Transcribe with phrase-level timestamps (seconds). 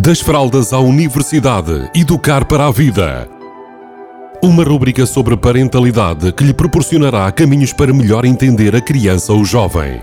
[0.00, 3.28] Das fraldas à universidade, educar para a vida.
[4.40, 10.00] Uma rúbrica sobre parentalidade que lhe proporcionará caminhos para melhor entender a criança ou jovem.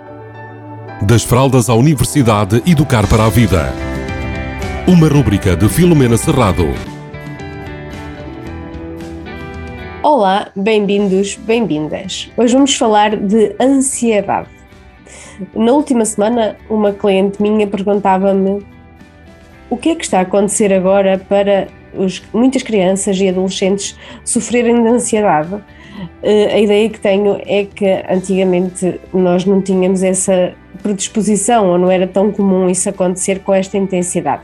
[1.01, 3.71] Das fraldas à universidade, educar para a vida.
[4.85, 6.65] Uma rúbrica de Filomena Serrado.
[10.03, 12.29] Olá, bem-vindos, bem-vindas.
[12.35, 14.49] Hoje vamos falar de ansiedade.
[15.55, 18.74] Na última semana, uma cliente minha perguntava-me
[19.69, 24.81] o que é que está a acontecer agora para os, muitas crianças e adolescentes sofrerem
[24.81, 25.55] de ansiedade.
[25.55, 31.89] Uh, a ideia que tenho é que antigamente nós não tínhamos essa predisposição ou não
[31.89, 34.43] era tão comum isso acontecer com esta intensidade.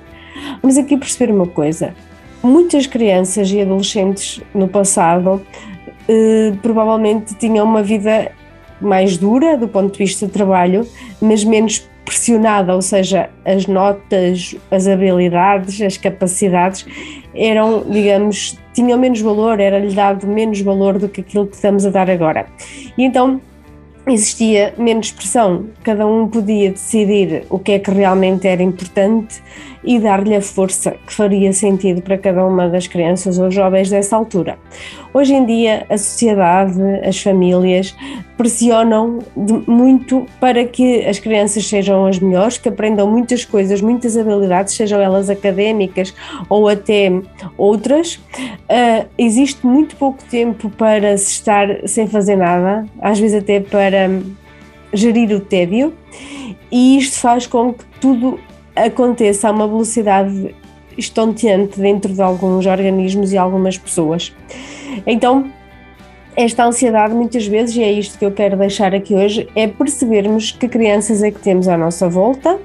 [0.61, 1.93] Vamos aqui perceber uma coisa:
[2.41, 5.41] muitas crianças e adolescentes no passado
[6.09, 8.31] uh, provavelmente tinham uma vida
[8.79, 10.87] mais dura do ponto de vista de trabalho,
[11.21, 16.85] mas menos pressionada, ou seja, as notas, as habilidades, as capacidades
[17.33, 21.89] eram, digamos, tinham menos valor, era-lhe dado menos valor do que aquilo que estamos a
[21.89, 22.45] dar agora.
[22.97, 23.39] E então
[24.07, 29.41] existia menos pressão, cada um podia decidir o que é que realmente era importante
[29.83, 34.15] e dar-lhe a força que faria sentido para cada uma das crianças ou jovens dessa
[34.15, 34.57] altura.
[35.13, 37.95] Hoje em dia, a sociedade, as famílias
[38.37, 39.19] pressionam
[39.67, 44.99] muito para que as crianças sejam as melhores, que aprendam muitas coisas, muitas habilidades, sejam
[44.99, 46.13] elas académicas
[46.49, 47.11] ou até
[47.57, 48.15] outras.
[48.15, 53.90] Uh, existe muito pouco tempo para se estar sem fazer nada, às vezes até para
[54.93, 55.93] gerir o tédio,
[56.71, 58.39] e isto faz com que tudo
[58.75, 60.55] aconteça a uma velocidade
[60.97, 64.33] estonteante dentro de alguns organismos e algumas pessoas.
[65.05, 65.51] Então,
[66.35, 70.51] esta ansiedade, muitas vezes, e é isto que eu quero deixar aqui hoje, é percebermos
[70.51, 72.59] que crianças é que temos à nossa volta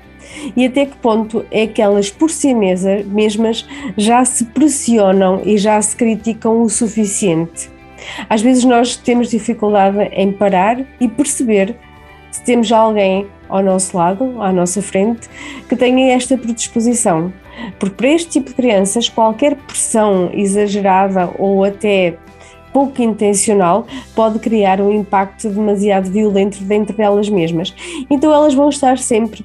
[0.57, 3.67] e até que ponto é que elas por si mesmas
[3.97, 7.76] já se pressionam e já se criticam o suficiente.
[8.29, 11.77] Às vezes nós temos dificuldade em parar e perceber
[12.31, 15.29] se temos alguém ao nosso lado, à nossa frente,
[15.69, 17.33] que tenha esta predisposição.
[17.79, 22.19] Porque para este tipo de crianças, qualquer pressão exagerada ou até
[22.73, 27.75] pouco intencional pode criar um impacto demasiado violento dentro delas mesmas.
[28.11, 29.45] Então elas vão estar sempre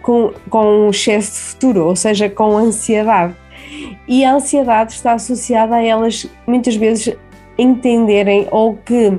[0.00, 3.34] com, com um excesso de futuro, ou seja, com ansiedade.
[4.08, 7.14] E a ansiedade está associada a elas muitas vezes
[7.60, 9.18] entenderem ou que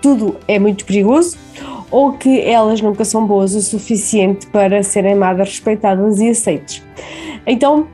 [0.00, 1.36] tudo é muito perigoso
[1.90, 6.82] ou que elas nunca são boas o suficiente para serem amadas, respeitadas e aceites.
[7.46, 7.88] Então,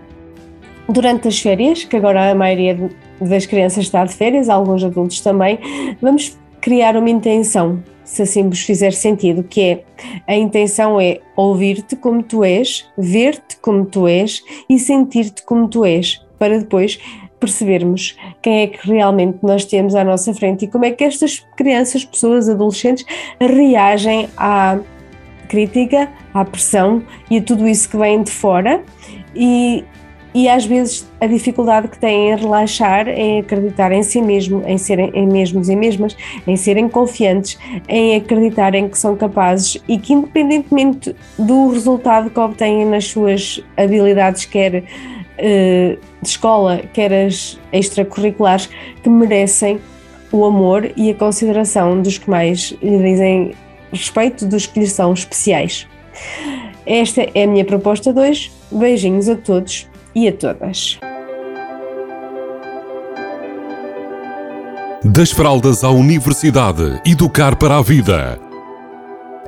[0.89, 2.91] durante as férias, que agora a maioria
[3.21, 5.59] das crianças está de férias, alguns adultos também,
[6.03, 9.85] vamos criar uma intenção, se assim vos fizer sentido, que é
[10.27, 15.85] a intenção é ouvir-te como tu és, ver-te como tu és e sentir-te como tu
[15.85, 16.99] és, para depois
[17.45, 21.47] percebermos quem é que realmente nós temos à nossa frente e como é que estas
[21.57, 23.05] crianças, pessoas, adolescentes
[23.39, 24.79] reagem à
[25.49, 28.83] crítica, à pressão e a tudo isso que vem de fora.
[29.37, 29.85] E,
[30.35, 34.79] e às vezes a dificuldade que têm em relaxar, em acreditar em si mesmo, em
[34.79, 36.17] serem em mesmos e mesmas,
[36.47, 42.85] em serem confiantes, em acreditarem que são capazes e que independentemente do resultado que obtêm
[42.85, 44.85] nas suas habilidades, quer
[45.39, 48.69] de escola, quer as extracurriculares,
[49.03, 49.81] que merecem
[50.33, 53.55] o amor e a consideração dos que mais lhe dizem
[53.93, 55.87] respeito, dos que lhe são especiais.
[56.87, 58.53] Esta é a minha proposta de hoje.
[58.71, 60.99] Beijinhos a todos e a todas.
[65.05, 68.41] Das fraldas à universidade, educar para a vida.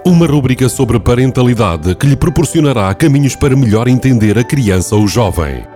[0.05, 5.76] Uma rubrica sobre parentalidade que lhe proporcionará caminhos para melhor entender a criança ou jovem.